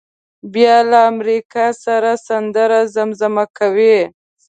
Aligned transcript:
بیا 0.53 0.77
له 0.89 0.99
امریکا 1.11 1.65
سره 1.83 2.11
سندره 2.27 2.79
زمزمه 2.95 3.45
کوي. 3.57 3.97